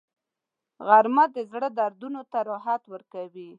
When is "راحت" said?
2.49-2.81